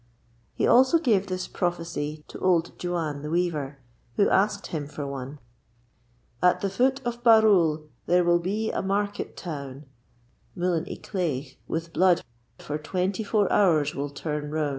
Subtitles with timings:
[0.55, 3.77] He also gave this prophecy to old Juan the weaver,
[4.15, 5.37] who asked him for one:
[6.41, 9.85] At the foot of Barrule there will be a market town,
[10.55, 12.23] Mullin y Cleigh with blood
[12.57, 14.69] for twenty four hours will turn roun'.